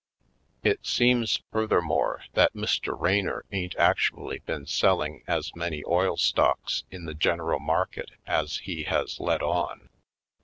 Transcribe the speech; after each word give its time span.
It 0.63 0.83
seems, 0.83 1.43
furthermore, 1.51 2.23
that 2.33 2.55
Mr. 2.55 2.99
Raynor 2.99 3.45
ain't 3.51 3.75
actually 3.75 4.39
been 4.39 4.65
selling 4.65 5.21
as 5.27 5.55
many 5.55 5.83
oil 5.85 6.17
stocks 6.17 6.83
in 6.89 7.05
the 7.05 7.13
general 7.13 7.59
market 7.59 8.09
as 8.25 8.57
he 8.65 8.85
has 8.85 9.19
let 9.19 9.43
on. 9.43 9.89